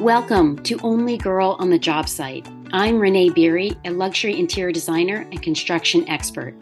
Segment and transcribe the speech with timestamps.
[0.00, 2.46] Welcome to Only Girl on the Job Site.
[2.72, 6.54] I'm Renee Beery, a luxury interior designer and construction expert.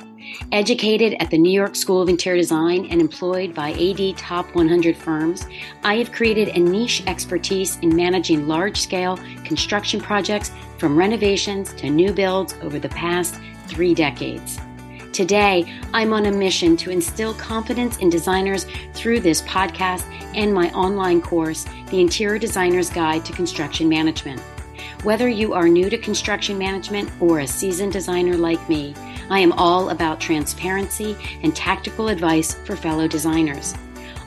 [0.52, 4.96] Educated at the New York School of Interior Design and employed by AD Top 100
[4.96, 5.46] firms,
[5.84, 11.90] I have created a niche expertise in managing large scale construction projects from renovations to
[11.90, 14.58] new builds over the past three decades.
[15.16, 15.64] Today,
[15.94, 20.04] I'm on a mission to instill confidence in designers through this podcast
[20.34, 24.42] and my online course, The Interior Designer's Guide to Construction Management.
[25.04, 28.94] Whether you are new to construction management or a seasoned designer like me,
[29.30, 33.74] I am all about transparency and tactical advice for fellow designers.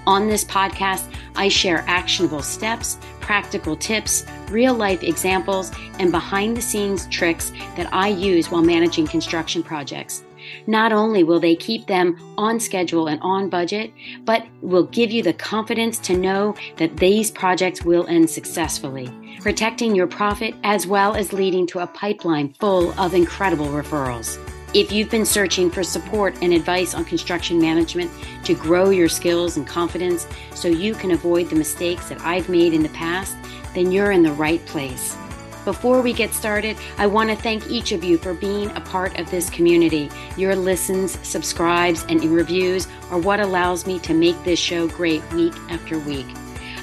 [0.08, 6.64] On this podcast, I share actionable steps, practical tips, real life examples, and behind the
[6.64, 10.24] scenes tricks that I use while managing construction projects.
[10.68, 13.92] Not only will they keep them on schedule and on budget,
[14.26, 19.10] but will give you the confidence to know that these projects will end successfully,
[19.42, 24.38] protecting your profit as well as leading to a pipeline full of incredible referrals.
[24.74, 28.12] If you've been searching for support and advice on construction management
[28.44, 32.76] to grow your skills and confidence so you can avoid the mistakes that I've made
[32.76, 33.36] in the past,
[33.74, 35.18] then you're in the right place.
[35.66, 39.20] Before we get started, I want to thank each of you for being a part
[39.20, 40.10] of this community.
[40.38, 45.54] Your listens, subscribes, and reviews are what allows me to make this show great week
[45.70, 46.28] after week.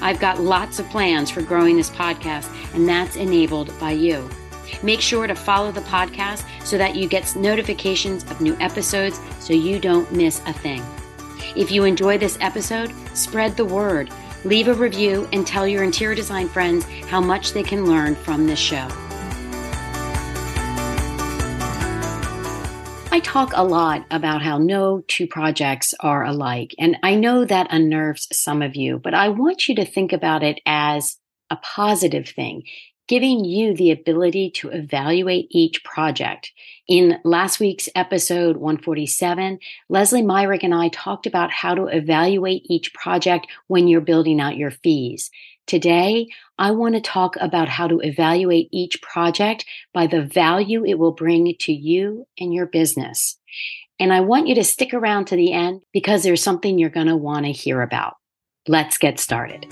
[0.03, 4.29] I've got lots of plans for growing this podcast, and that's enabled by you.
[4.83, 9.53] Make sure to follow the podcast so that you get notifications of new episodes so
[9.53, 10.85] you don't miss a thing.
[11.55, 14.13] If you enjoy this episode, spread the word.
[14.45, 18.47] Leave a review and tell your interior design friends how much they can learn from
[18.47, 18.89] this show.
[23.11, 27.69] I talk a lot about how no two projects are alike, and I know that
[27.71, 31.17] unnerves some of you, but I want you to think about it as
[31.51, 32.65] a positive thing
[33.09, 36.53] giving you the ability to evaluate each project.
[36.89, 42.95] In last week's episode 147, Leslie Myrick and I talked about how to evaluate each
[42.95, 45.29] project when you're building out your fees.
[45.67, 46.29] Today,
[46.61, 51.11] I want to talk about how to evaluate each project by the value it will
[51.11, 53.37] bring to you and your business.
[53.99, 57.09] And I want you to stick around to the end because there's something you're going
[57.09, 58.15] to want to hear about.
[58.69, 59.67] Let's get started.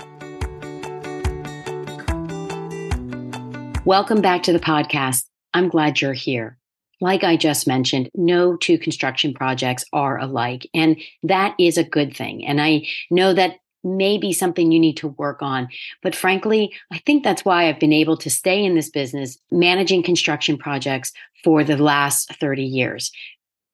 [3.85, 5.23] Welcome back to the podcast.
[5.53, 6.57] I'm glad you're here.
[7.01, 12.15] Like I just mentioned, no two construction projects are alike, and that is a good
[12.15, 12.45] thing.
[12.45, 15.69] And I know that may be something you need to work on.
[16.01, 20.03] But frankly, I think that's why I've been able to stay in this business managing
[20.03, 21.13] construction projects
[21.43, 23.11] for the last 30 years.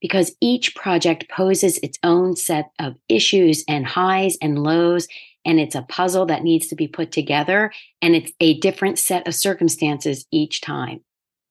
[0.02, 5.08] Because each project poses its own set of issues and highs and lows
[5.46, 7.72] and it's a puzzle that needs to be put together
[8.02, 11.02] and it's a different set of circumstances each time.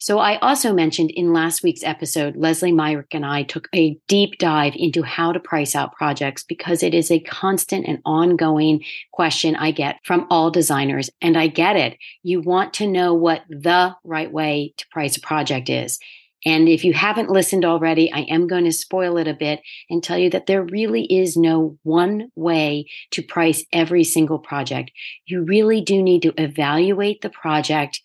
[0.02, 4.38] So I also mentioned in last week's episode, Leslie Myrick and I took a deep
[4.38, 9.56] dive into how to price out projects because it is a constant and ongoing question
[9.56, 11.10] I get from all designers.
[11.20, 11.98] And I get it.
[12.22, 15.98] You want to know what the right way to price a project is.
[16.46, 19.60] And if you haven't listened already, I am going to spoil it a bit
[19.90, 24.92] and tell you that there really is no one way to price every single project.
[25.26, 28.00] You really do need to evaluate the project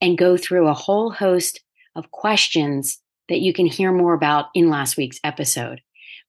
[0.00, 1.60] and go through a whole host
[1.94, 2.98] of questions
[3.28, 5.80] that you can hear more about in last week's episode.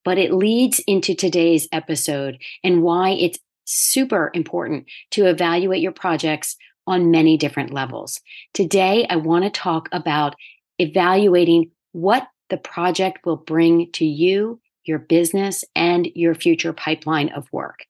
[0.03, 6.56] But it leads into today's episode and why it's super important to evaluate your projects
[6.88, 8.19] on many different levels.
[8.53, 10.35] Today, I want to talk about
[10.79, 17.47] evaluating what the project will bring to you, your business, and your future pipeline of
[17.52, 17.85] work.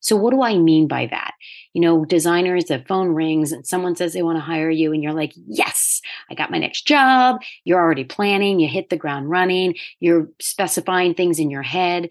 [0.00, 1.34] So, what do I mean by that?
[1.72, 5.02] You know, designers, the phone rings and someone says they want to hire you, and
[5.02, 6.00] you're like, yes,
[6.30, 7.40] I got my next job.
[7.64, 12.08] You're already planning, you hit the ground running, you're specifying things in your head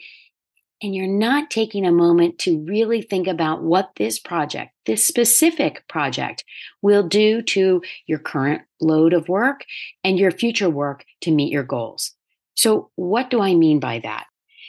[0.82, 5.88] and you're not taking a moment to really think about what this project, this specific
[5.88, 6.44] project,
[6.82, 9.66] will do to your current load of work
[10.04, 12.12] and your future work to meet your goals.
[12.56, 14.26] So, what do I mean by that?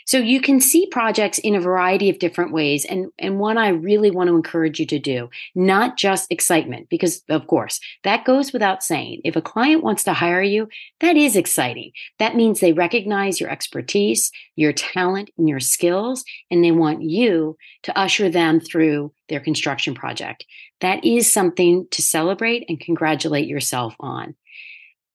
[0.09, 2.87] So you can see projects in a variety of different ways.
[2.87, 7.23] And, and one I really want to encourage you to do, not just excitement, because
[7.29, 9.21] of course that goes without saying.
[9.23, 10.71] If a client wants to hire you,
[11.01, 11.93] that is exciting.
[12.19, 17.59] That means they recognize your expertise, your talent, and your skills, and they want you
[17.83, 20.47] to usher them through their construction project.
[20.81, 24.37] That is something to celebrate and congratulate yourself on.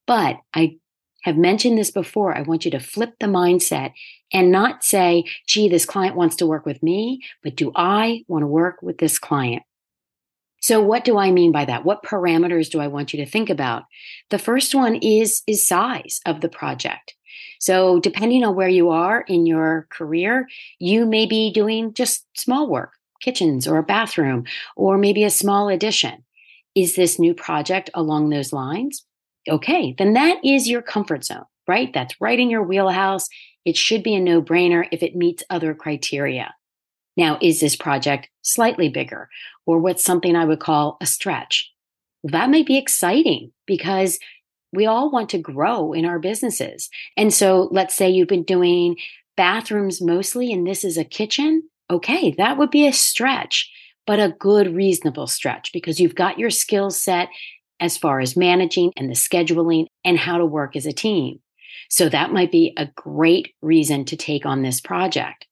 [0.05, 0.75] But I
[1.23, 2.37] have mentioned this before.
[2.37, 3.93] I want you to flip the mindset
[4.31, 8.43] and not say, gee, this client wants to work with me, but do I want
[8.43, 9.63] to work with this client?
[10.61, 11.83] So what do I mean by that?
[11.83, 13.83] What parameters do I want you to think about?
[14.29, 17.15] The first one is is size of the project.
[17.59, 20.47] So depending on where you are in your career,
[20.79, 24.45] you may be doing just small work, kitchens or a bathroom
[24.77, 26.23] or maybe a small addition.
[26.75, 29.05] Is this new project along those lines?
[29.49, 31.91] Okay, then that is your comfort zone, right?
[31.93, 33.27] That's right in your wheelhouse.
[33.65, 36.53] It should be a no brainer if it meets other criteria.
[37.15, 39.29] Now, is this project slightly bigger
[39.65, 41.71] or what's something I would call a stretch?
[42.23, 44.17] That might be exciting because
[44.71, 46.89] we all want to grow in our businesses.
[47.15, 48.97] And so let's say you've been doing
[49.37, 51.69] bathrooms mostly and this is a kitchen.
[51.91, 53.71] Okay, that would be a stretch,
[54.07, 57.29] but a good, reasonable stretch because you've got your skill set
[57.83, 61.39] as far as managing and the scheduling and how to work as a team.
[61.89, 65.45] So that might be a great reason to take on this project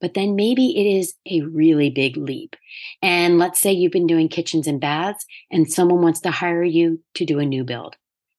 [0.00, 2.56] but then maybe it is a really big leap.
[3.02, 7.02] And let's say you've been doing kitchens and baths and someone wants to hire you
[7.14, 7.96] to do a new build.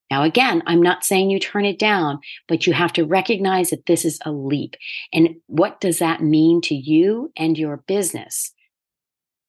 [0.10, 3.88] Now, again, I'm not saying you turn it down, but you have to recognize that
[3.88, 4.76] this is a leap.
[5.12, 8.54] And what does that mean to you and your business?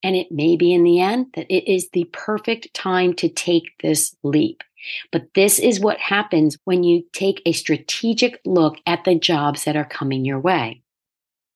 [0.02, 3.76] And it may be in the end that it is the perfect time to take
[3.82, 4.62] this leap.
[5.10, 9.76] But this is what happens when you take a strategic look at the jobs that
[9.76, 10.82] are coming your way.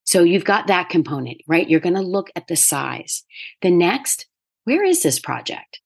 [0.05, 1.69] So you've got that component, right?
[1.69, 3.25] You're going to look at the size.
[3.63, 4.27] The next,
[4.65, 5.81] where is this project?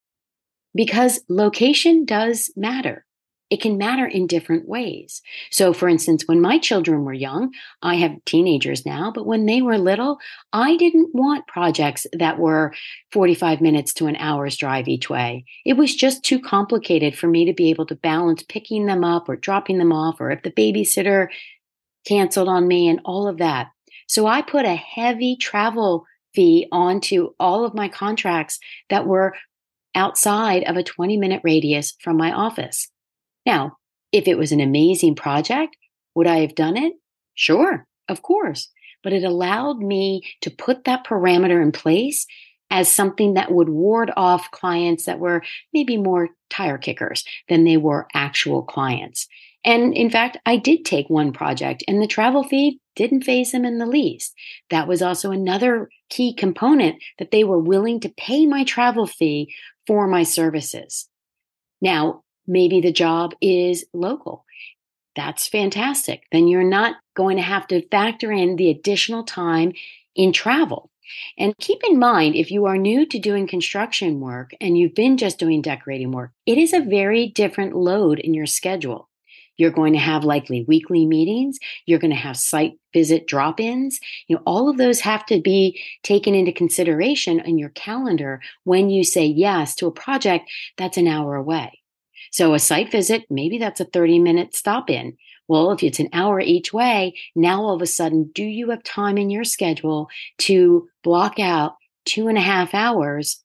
[0.74, 3.05] Because location does matter.
[3.48, 5.22] It can matter in different ways.
[5.50, 9.62] So, for instance, when my children were young, I have teenagers now, but when they
[9.62, 10.18] were little,
[10.52, 12.74] I didn't want projects that were
[13.12, 15.44] 45 minutes to an hour's drive each way.
[15.64, 19.28] It was just too complicated for me to be able to balance picking them up
[19.28, 21.28] or dropping them off, or if the babysitter
[22.04, 23.68] canceled on me and all of that.
[24.08, 26.04] So I put a heavy travel
[26.34, 28.58] fee onto all of my contracts
[28.90, 29.34] that were
[29.94, 32.88] outside of a 20 minute radius from my office.
[33.46, 33.78] Now,
[34.12, 35.76] if it was an amazing project,
[36.14, 36.94] would I have done it?
[37.34, 38.68] Sure, of course.
[39.02, 42.26] But it allowed me to put that parameter in place
[42.70, 47.76] as something that would ward off clients that were maybe more tire kickers than they
[47.76, 49.28] were actual clients.
[49.64, 53.64] And in fact, I did take one project and the travel fee didn't phase them
[53.64, 54.34] in the least.
[54.70, 59.54] That was also another key component that they were willing to pay my travel fee
[59.86, 61.08] for my services.
[61.80, 64.44] Now, maybe the job is local.
[65.14, 66.24] That's fantastic.
[66.30, 69.72] Then you're not going to have to factor in the additional time
[70.14, 70.90] in travel.
[71.38, 75.16] And keep in mind, if you are new to doing construction work and you've been
[75.16, 79.08] just doing decorating work, it is a very different load in your schedule.
[79.56, 81.58] You're going to have likely weekly meetings.
[81.86, 84.00] You're going to have site visit drop ins.
[84.28, 88.90] You know, all of those have to be taken into consideration in your calendar when
[88.90, 91.80] you say yes to a project that's an hour away.
[92.36, 95.16] So a site visit, maybe that's a 30 minute stop in.
[95.48, 98.82] Well, if it's an hour each way, now all of a sudden, do you have
[98.82, 100.10] time in your schedule
[100.40, 103.42] to block out two and a half hours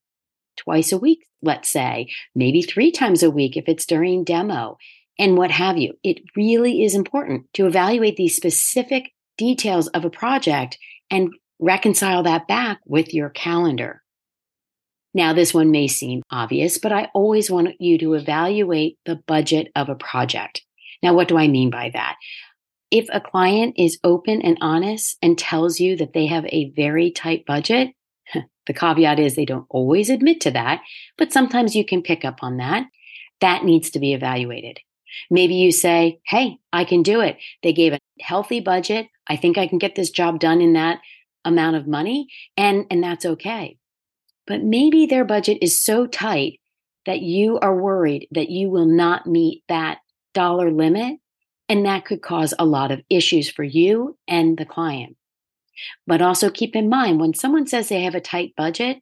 [0.58, 4.78] twice a week, let's say, maybe three times a week if it's during demo?
[5.20, 5.94] and what have you.
[6.04, 10.80] It really is important to evaluate these specific details of a project
[11.12, 11.30] and
[11.60, 14.01] reconcile that back with your calendar.
[15.14, 19.70] Now, this one may seem obvious, but I always want you to evaluate the budget
[19.76, 20.62] of a project.
[21.04, 22.16] Now, what do I mean by that?
[22.92, 27.12] If a client is open and honest and tells you that they have a very
[27.12, 27.90] tight budget,
[28.68, 30.82] the caveat is they don't always admit to that,
[31.18, 32.86] but sometimes you can pick up on that.
[33.42, 34.80] That needs to be evaluated.
[35.30, 37.38] Maybe you say, Hey, I can do it.
[37.64, 39.08] They gave a healthy budget.
[39.28, 41.00] I think I can get this job done in that
[41.44, 42.28] amount of money.
[42.56, 43.78] And, and that's okay.
[44.52, 46.60] But maybe their budget is so tight
[47.06, 50.00] that you are worried that you will not meet that
[50.34, 51.20] dollar limit.
[51.70, 55.16] And that could cause a lot of issues for you and the client.
[56.06, 59.02] But also keep in mind when someone says they have a tight budget,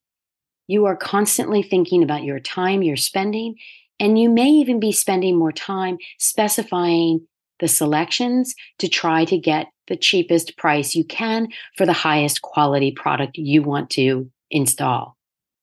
[0.67, 3.55] you are constantly thinking about your time you're spending
[3.99, 7.27] and you may even be spending more time specifying
[7.59, 12.91] the selections to try to get the cheapest price you can for the highest quality
[12.91, 15.15] product you want to install.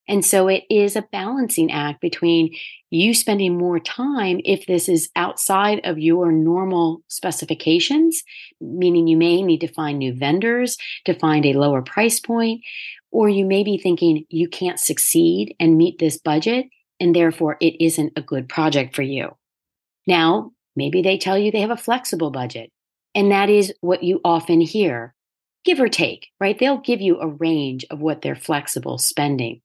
[0.07, 2.55] And so it is a balancing act between
[2.89, 8.23] you spending more time if this is outside of your normal specifications,
[8.61, 12.61] meaning you may need to find new vendors to find a lower price point,
[13.11, 16.67] or you may be thinking you can't succeed and meet this budget
[16.99, 19.35] and therefore it isn't a good project for you.
[20.05, 22.71] Now, maybe they tell you they have a flexible budget,
[23.13, 25.13] and that is what you often hear,
[25.63, 26.57] give or take, right?
[26.57, 29.61] They'll give you a range of what they're flexible spending.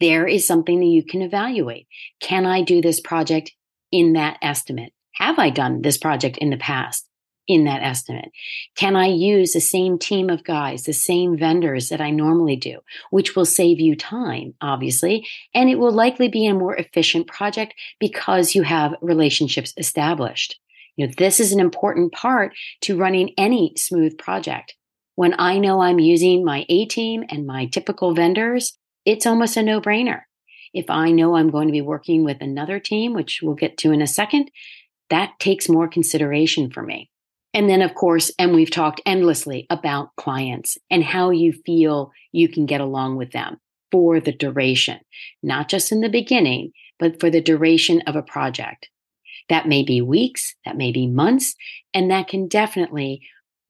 [0.00, 1.86] There is something that you can evaluate.
[2.20, 3.52] Can I do this project
[3.90, 4.92] in that estimate?
[5.14, 7.08] Have I done this project in the past?
[7.46, 8.30] in that estimate?
[8.76, 12.78] Can I use the same team of guys, the same vendors that I normally do,
[13.10, 17.74] which will save you time, obviously, and it will likely be a more efficient project
[18.00, 20.58] because you have relationships established.
[20.96, 24.74] You know, this is an important part to running any smooth project.
[25.16, 29.62] When I know I'm using my A team and my typical vendors, it's almost a
[29.62, 30.22] no brainer.
[30.72, 33.92] If I know I'm going to be working with another team, which we'll get to
[33.92, 34.50] in a second,
[35.10, 37.10] that takes more consideration for me.
[37.52, 42.48] And then, of course, and we've talked endlessly about clients and how you feel you
[42.48, 43.58] can get along with them
[43.92, 44.98] for the duration,
[45.40, 48.88] not just in the beginning, but for the duration of a project.
[49.48, 51.54] That may be weeks, that may be months,
[51.92, 53.22] and that can definitely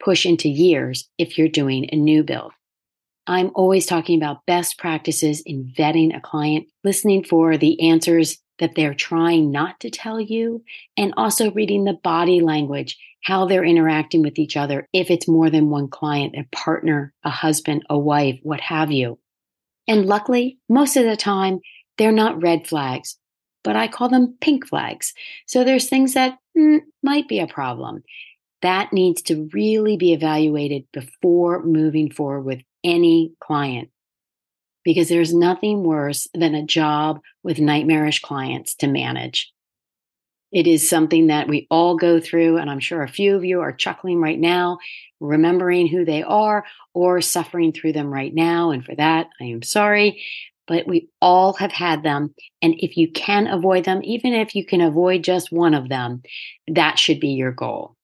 [0.02, 2.52] push into years if you're doing a new build.
[3.26, 8.74] I'm always talking about best practices in vetting a client, listening for the answers that
[8.74, 10.62] they're trying not to tell you,
[10.96, 15.48] and also reading the body language how they're interacting with each other, if it's more
[15.48, 19.18] than one client, a partner, a husband, a wife, what have you.
[19.88, 21.60] And luckily, most of the time,
[21.96, 23.16] they're not red flags,
[23.62, 25.14] but I call them pink flags.
[25.46, 28.02] So there's things that mm, might be a problem.
[28.60, 33.88] That needs to really be evaluated before moving forward with any client
[34.84, 39.50] because there's nothing worse than a job with nightmarish clients to manage.
[40.52, 43.60] It is something that we all go through, and I'm sure a few of you
[43.60, 44.78] are chuckling right now,
[45.18, 48.70] remembering who they are or suffering through them right now.
[48.70, 50.22] And for that, I am sorry,
[50.68, 52.34] but we all have had them.
[52.62, 56.22] And if you can avoid them, even if you can avoid just one of them,
[56.68, 57.96] that should be your goal.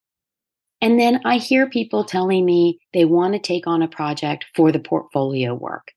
[0.81, 4.73] And then I hear people telling me they want to take on a project for
[4.73, 5.93] the portfolio work.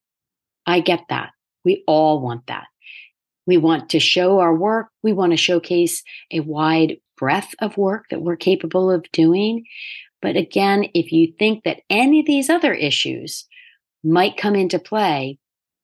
[0.66, 1.32] I get that.
[1.64, 2.66] We all want that.
[3.46, 4.88] We want to show our work.
[5.02, 9.66] We want to showcase a wide breadth of work that we're capable of doing.
[10.22, 13.46] But again, if you think that any of these other issues
[14.04, 15.40] might come into play,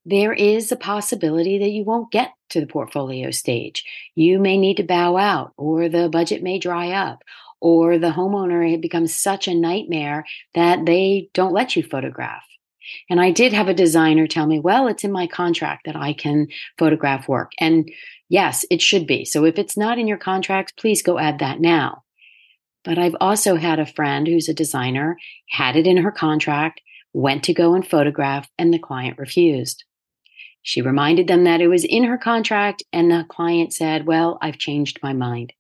[0.06, 3.84] there is a possibility that you won't get to the portfolio stage.
[4.16, 7.22] You may need to bow out, or the budget may dry up,
[7.62, 12.44] or the homeowner it becomes such a nightmare that they don't let you photograph.
[13.10, 16.14] And I did have a designer tell me, well, it's in my contract that I
[16.14, 16.48] can
[16.78, 17.52] photograph work.
[17.60, 17.90] And
[18.30, 19.26] yes, it should be.
[19.26, 22.04] So if it's not in your contract, please go add that now.
[22.84, 25.18] But I've also had a friend who's a designer,
[25.50, 26.82] had it in her contract,
[27.14, 29.84] went to go and photograph, and the client refused.
[30.62, 34.58] She reminded them that it was in her contract, and the client said, Well, I've
[34.58, 35.54] changed my mind.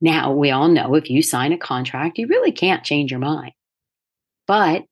[0.00, 3.52] Now, we all know if you sign a contract, you really can't change your mind.
[4.46, 4.84] But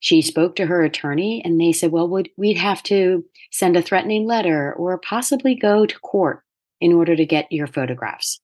[0.00, 4.26] she spoke to her attorney and they said, well, we'd have to send a threatening
[4.26, 6.42] letter or possibly go to court
[6.80, 8.40] in order to get your photographs.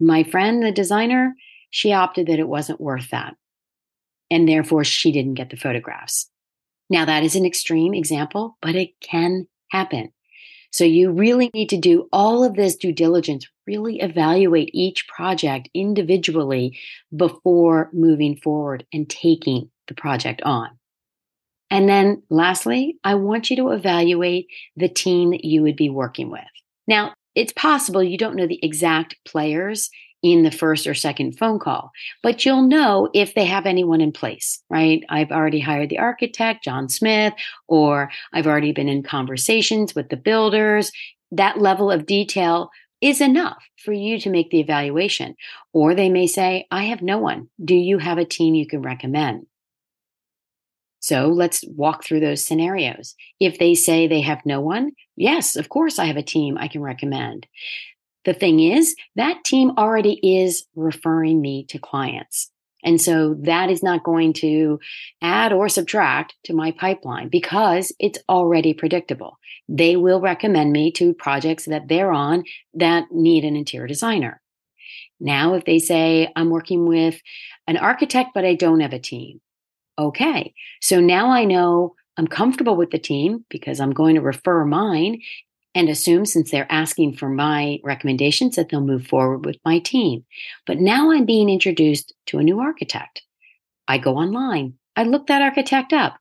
[0.00, 1.34] My friend, the designer,
[1.70, 3.36] she opted that it wasn't worth that.
[4.30, 6.28] And therefore, she didn't get the photographs.
[6.90, 10.12] Now, that is an extreme example, but it can happen.
[10.76, 15.70] So you really need to do all of this due diligence, really evaluate each project
[15.72, 16.78] individually
[17.16, 20.68] before moving forward and taking the project on.
[21.70, 26.28] And then lastly, I want you to evaluate the team that you would be working
[26.30, 26.42] with.
[26.86, 29.88] Now, it's possible you don't know the exact players
[30.32, 34.10] in the first or second phone call, but you'll know if they have anyone in
[34.10, 35.04] place, right?
[35.08, 37.32] I've already hired the architect, John Smith,
[37.68, 40.90] or I've already been in conversations with the builders.
[41.30, 45.36] That level of detail is enough for you to make the evaluation.
[45.72, 47.48] Or they may say, I have no one.
[47.64, 49.46] Do you have a team you can recommend?
[50.98, 53.14] So let's walk through those scenarios.
[53.38, 56.66] If they say they have no one, yes, of course, I have a team I
[56.66, 57.46] can recommend.
[58.26, 62.50] The thing is, that team already is referring me to clients.
[62.82, 64.78] And so that is not going to
[65.22, 69.38] add or subtract to my pipeline because it's already predictable.
[69.68, 74.42] They will recommend me to projects that they're on that need an interior designer.
[75.18, 77.20] Now, if they say I'm working with
[77.66, 79.40] an architect, but I don't have a team,
[79.98, 80.52] okay.
[80.80, 85.20] So now I know I'm comfortable with the team because I'm going to refer mine
[85.76, 90.24] and assume since they're asking for my recommendations that they'll move forward with my team.
[90.66, 93.22] But now I'm being introduced to a new architect.
[93.86, 94.78] I go online.
[94.96, 96.16] I look that architect up.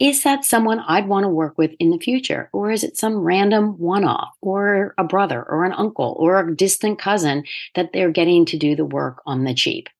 [0.00, 2.48] Is that someone I'd want to work with in the future?
[2.54, 6.56] Or is it some random one off or a brother or an uncle or a
[6.56, 7.44] distant cousin
[7.74, 9.90] that they're getting to do the work on the cheap?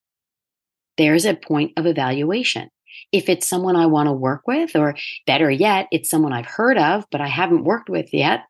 [0.97, 2.71] There's a point of evaluation.
[3.13, 4.97] If it's someone I want to work with, or
[5.27, 8.45] better yet, it's someone I've heard of, but I haven't worked with yet,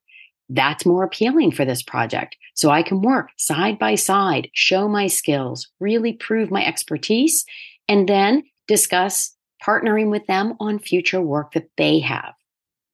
[0.49, 2.37] that's more appealing for this project.
[2.55, 7.45] So I can work side by side, show my skills, really prove my expertise,
[7.89, 9.35] and then discuss
[9.65, 12.35] partnering with them on future work that they have.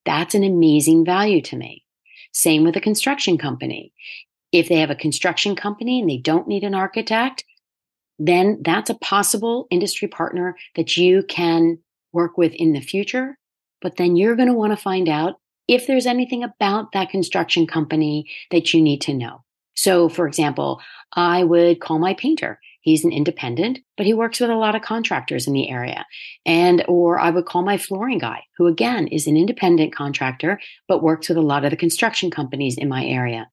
[0.04, 1.85] That's an amazing value to me.
[2.33, 3.92] Same with a construction company.
[4.52, 7.45] If they have a construction company and they don't need an architect,
[8.19, 11.78] then that's a possible industry partner that you can
[12.12, 13.38] work with in the future.
[13.80, 15.37] But then you're going to want to find out
[15.70, 19.44] if there's anything about that construction company that you need to know.
[19.74, 20.80] So, for example,
[21.12, 22.58] I would call my painter.
[22.80, 26.04] He's an independent, but he works with a lot of contractors in the area.
[26.44, 31.04] And, or I would call my flooring guy, who again is an independent contractor, but
[31.04, 33.48] works with a lot of the construction companies in my area.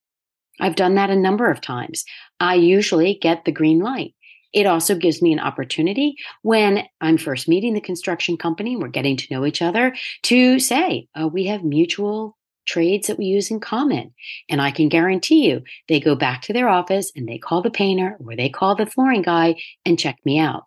[0.59, 2.03] I've done that a number of times.
[2.39, 4.15] I usually get the green light.
[4.57, 9.15] It also gives me an opportunity when I'm first meeting the construction company, we're getting
[9.15, 12.35] to know each other, to say, uh, we have mutual
[12.65, 14.15] trades that we use in common.
[14.49, 17.69] And I can guarantee you, they go back to their office and they call the
[17.69, 20.63] painter or they call the flooring guy and check me out.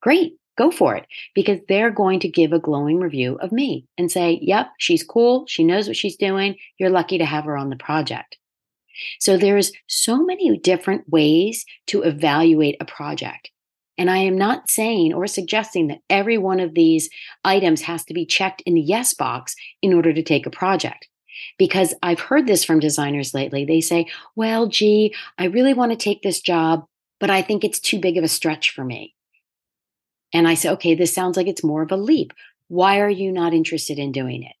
[0.00, 4.12] Great, go for it because they're going to give a glowing review of me and
[4.12, 5.44] say, yep, she's cool.
[5.48, 6.54] She knows what she's doing.
[6.78, 8.38] You're lucky to have her on the project.
[9.18, 13.50] So there's so many different ways to evaluate a project.
[13.98, 17.10] And I am not saying or suggesting that every one of these
[17.44, 21.08] items has to be checked in the yes box in order to take a project.
[21.58, 23.64] Because I've heard this from designers lately.
[23.64, 26.84] They say, well, gee, I really want to take this job,
[27.20, 29.14] but I think it's too big of a stretch for me.
[30.32, 32.32] And I say, okay, this sounds like it's more of a leap.
[32.68, 34.52] Why are you not interested in doing it?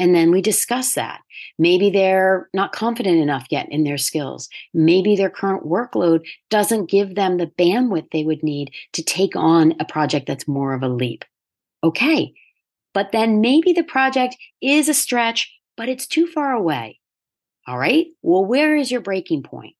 [0.00, 1.20] And then we discuss that.
[1.58, 4.48] Maybe they're not confident enough yet in their skills.
[4.72, 9.74] Maybe their current workload doesn't give them the bandwidth they would need to take on
[9.78, 11.26] a project that's more of a leap.
[11.84, 12.32] Okay.
[12.94, 16.98] But then maybe the project is a stretch, but it's too far away.
[17.66, 18.06] All right.
[18.22, 19.76] Well, where is your breaking point?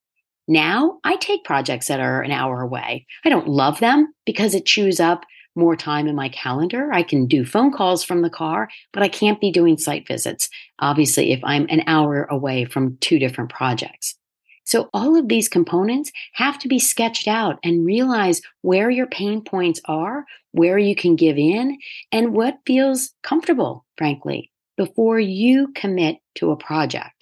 [0.47, 3.07] Now I take projects that are an hour away.
[3.25, 6.93] I don't love them because it chews up more time in my calendar.
[6.93, 10.49] I can do phone calls from the car, but I can't be doing site visits,
[10.79, 14.17] obviously, if I'm an hour away from two different projects.
[14.65, 19.43] So all of these components have to be sketched out and realize where your pain
[19.43, 21.79] points are, where you can give in,
[22.13, 27.20] and what feels comfortable, frankly, before you commit to a project.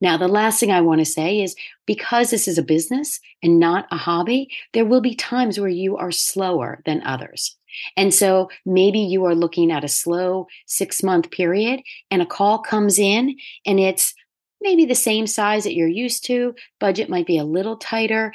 [0.00, 1.56] Now, the last thing I want to say is
[1.86, 5.96] because this is a business and not a hobby, there will be times where you
[5.96, 7.56] are slower than others.
[7.96, 11.80] And so maybe you are looking at a slow six month period
[12.10, 14.14] and a call comes in and it's
[14.60, 16.54] maybe the same size that you're used to.
[16.80, 18.32] Budget might be a little tighter,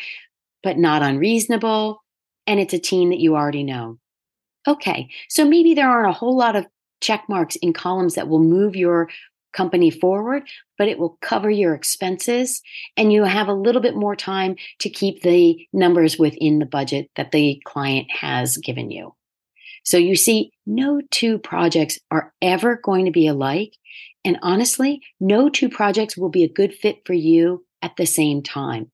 [0.63, 2.03] but not unreasonable.
[2.47, 3.97] And it's a team that you already know.
[4.67, 5.09] Okay.
[5.29, 6.67] So maybe there aren't a whole lot of
[7.01, 9.09] check marks in columns that will move your
[9.53, 10.43] company forward,
[10.77, 12.61] but it will cover your expenses
[12.97, 17.09] and you have a little bit more time to keep the numbers within the budget
[17.15, 19.13] that the client has given you.
[19.83, 23.75] So you see, no two projects are ever going to be alike.
[24.23, 28.43] And honestly, no two projects will be a good fit for you at the same
[28.43, 28.91] time.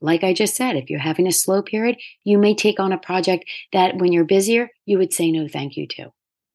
[0.00, 2.98] Like I just said, if you're having a slow period, you may take on a
[2.98, 6.12] project that when you're busier, you would say no thank you to.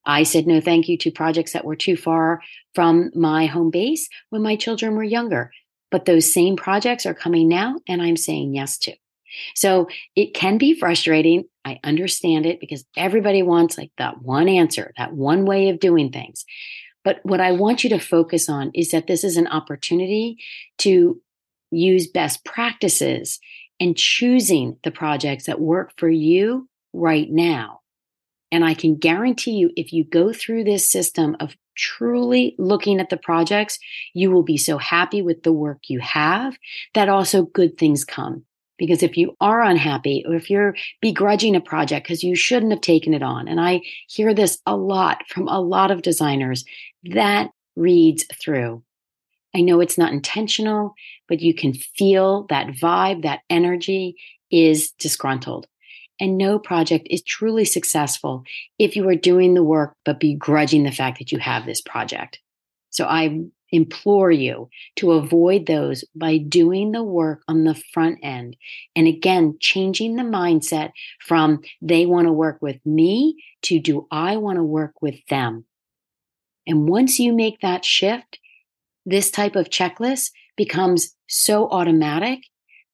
[0.08, 2.41] I said no thank you to projects that were too far
[2.74, 5.52] from my home base when my children were younger.
[5.91, 8.93] But those same projects are coming now, and I'm saying yes to.
[9.54, 11.43] So it can be frustrating.
[11.65, 16.12] I understand it because everybody wants like that one answer, that one way of doing
[16.12, 16.46] things.
[17.04, 20.38] But what I want you to focus on is that this is an opportunity
[20.80, 21.22] to
[21.70, 23.39] use best practices
[23.80, 27.82] and choosing the projects that work for you right now
[28.51, 33.10] and I can guarantee you, if you go through this system of truly looking at
[33.10, 33.77] the projects,
[34.13, 36.57] you will be so happy with the work you have
[36.93, 38.43] that also good things come.
[38.77, 42.81] Because if you are unhappy or if you're begrudging a project because you shouldn't have
[42.81, 46.63] taken it on, and I hear this a lot from a lot of designers,
[47.12, 48.83] that reads through.
[49.55, 50.93] I know it's not intentional,
[51.27, 54.15] but you can feel that vibe, that energy
[54.51, 55.67] is disgruntled.
[56.19, 58.43] And no project is truly successful
[58.80, 62.39] if you are doing the work but begrudging the fact that you have this project.
[62.89, 68.56] So I implore you to avoid those by doing the work on the front end.
[68.95, 74.38] And again, changing the mindset from they want to work with me to do I
[74.38, 75.65] want to work with them.
[76.65, 78.39] And once you make that shift,
[79.06, 82.41] this type of checklist becomes so automatic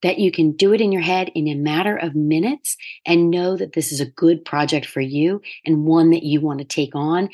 [0.04, 3.58] that you can do it in your head in a matter of minutes and know
[3.58, 6.94] that this is a good project for you and one that you want to take
[6.94, 7.30] on,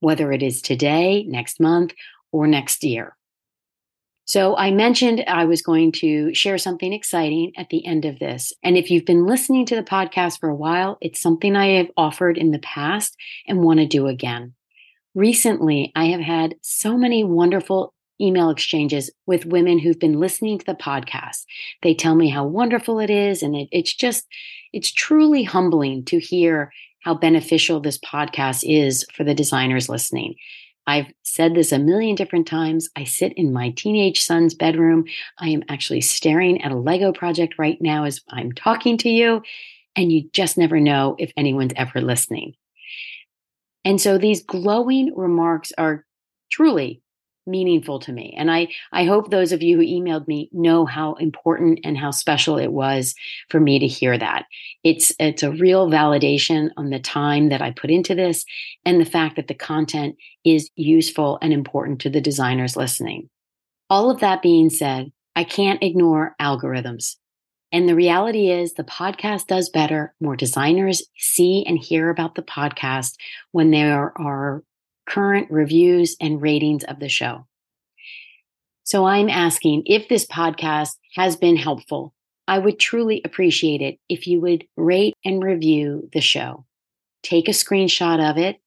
[0.00, 1.94] whether it is today, next month,
[2.32, 3.16] or next year.
[4.24, 8.52] So I mentioned I was going to share something exciting at the end of this.
[8.62, 11.90] And if you've been listening to the podcast for a while, it's something I have
[11.96, 14.54] offered in the past and want to do again.
[15.14, 20.66] Recently, I have had so many wonderful email exchanges with women who've been listening to
[20.66, 21.44] the podcast.
[21.82, 23.42] They tell me how wonderful it is.
[23.42, 24.26] And it, it's just,
[24.72, 30.36] it's truly humbling to hear how beneficial this podcast is for the designers listening.
[30.86, 32.88] I've said this a million different times.
[32.96, 35.04] I sit in my teenage son's bedroom.
[35.38, 39.42] I am actually staring at a Lego project right now as I'm talking to you.
[39.94, 42.54] And you just never know if anyone's ever listening.
[43.84, 46.04] And so these glowing remarks are
[46.50, 47.02] truly
[47.46, 48.34] meaningful to me.
[48.36, 52.10] And I, I hope those of you who emailed me know how important and how
[52.10, 53.14] special it was
[53.48, 54.46] for me to hear that.
[54.84, 58.44] It's, it's a real validation on the time that I put into this
[58.84, 63.28] and the fact that the content is useful and important to the designers listening.
[63.90, 67.16] All of that being said, I can't ignore algorithms.
[67.72, 70.14] And the reality is, the podcast does better.
[70.20, 73.14] More designers see and hear about the podcast
[73.52, 74.62] when there are
[75.08, 77.46] current reviews and ratings of the show.
[78.84, 82.14] So I'm asking if this podcast has been helpful,
[82.48, 86.64] I would truly appreciate it if you would rate and review the show.
[87.22, 88.60] Take a screenshot of it,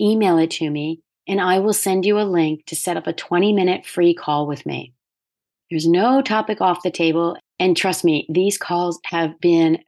[0.00, 3.12] email it to me, and I will send you a link to set up a
[3.12, 4.92] 20 minute free call with me.
[5.70, 7.36] There's no topic off the table.
[7.58, 9.78] And trust me, these calls have been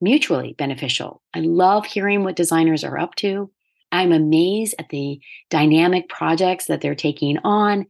[0.00, 1.22] mutually beneficial.
[1.34, 3.50] I love hearing what designers are up to.
[3.92, 5.20] I'm amazed at the
[5.50, 7.86] dynamic projects that they're taking on.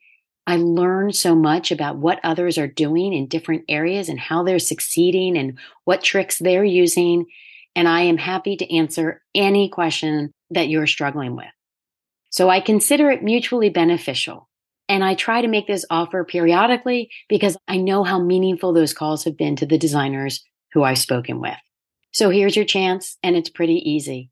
[0.47, 4.59] I learn so much about what others are doing in different areas and how they're
[4.59, 7.27] succeeding and what tricks they're using.
[7.75, 11.47] And I am happy to answer any question that you're struggling with.
[12.31, 14.49] So I consider it mutually beneficial.
[14.89, 19.25] And I try to make this offer periodically because I know how meaningful those calls
[19.25, 21.57] have been to the designers who I've spoken with.
[22.13, 24.31] So here's your chance, and it's pretty easy.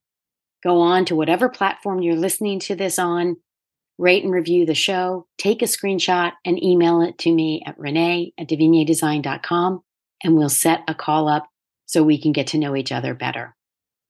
[0.65, 3.37] Go on to whatever platform you're listening to this on,
[3.99, 8.33] rate and review the show, take a screenshot and email it to me at renee
[8.39, 9.83] at devignierdesign.com,
[10.23, 11.47] and we'll set a call up
[11.85, 13.55] so we can get to know each other better.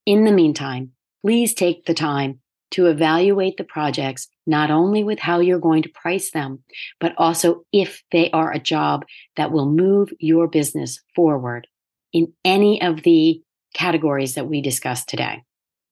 [0.06, 0.92] In the meantime,
[1.24, 2.40] please take the time
[2.70, 6.62] to evaluate the projects, not only with how you're going to price them,
[7.00, 9.04] but also if they are a job
[9.36, 11.66] that will move your business forward
[12.12, 13.42] in any of the
[13.74, 15.42] categories that we discussed today.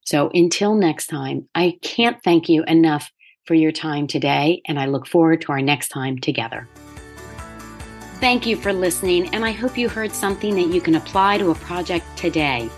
[0.05, 3.11] So until next time, I can't thank you enough
[3.47, 6.69] for your time today, and I look forward to our next time together.
[8.21, 11.51] Thank you for listening, and I hope you heard something that you can apply to
[11.51, 12.71] a project today.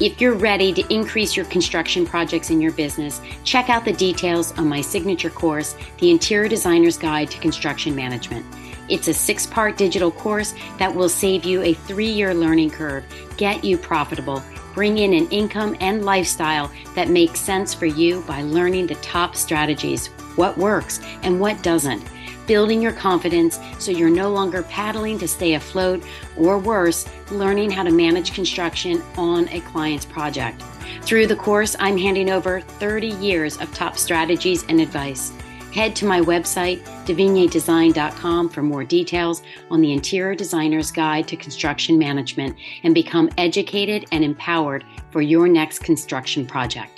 [0.00, 4.56] If you're ready to increase your construction projects in your business, check out the details
[4.58, 8.46] on my signature course, The Interior Designer's Guide to Construction Management.
[8.88, 13.04] It's a six part digital course that will save you a three year learning curve,
[13.36, 14.42] get you profitable,
[14.74, 19.34] bring in an income and lifestyle that makes sense for you by learning the top
[19.34, 22.02] strategies, what works and what doesn't,
[22.46, 26.02] building your confidence so you're no longer paddling to stay afloat,
[26.36, 30.62] or worse, learning how to manage construction on a client's project.
[31.02, 35.32] Through the course, I'm handing over 30 years of top strategies and advice.
[35.78, 41.96] Head to my website, devignierdesign.com, for more details on the Interior Designer's Guide to Construction
[41.96, 46.97] Management and become educated and empowered for your next construction project.